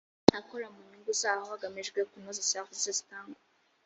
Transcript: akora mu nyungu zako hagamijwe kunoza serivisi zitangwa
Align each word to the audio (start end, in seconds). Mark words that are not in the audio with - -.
akora 0.39 0.65
mu 0.73 0.79
nyungu 0.87 1.11
zako 1.21 1.43
hagamijwe 1.51 1.99
kunoza 2.09 2.47
serivisi 2.49 2.89
zitangwa 2.97 3.39